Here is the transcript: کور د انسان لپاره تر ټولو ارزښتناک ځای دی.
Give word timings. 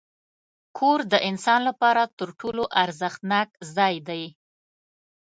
کور 0.77 0.99
د 1.11 1.13
انسان 1.29 1.61
لپاره 1.69 2.01
تر 2.19 2.29
ټولو 2.39 2.63
ارزښتناک 2.83 3.49
ځای 3.75 3.95
دی. 4.07 4.23